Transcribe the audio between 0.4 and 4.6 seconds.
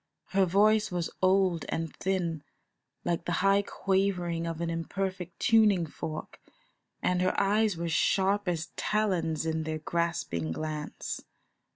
voice was old and thin, like the high quavering of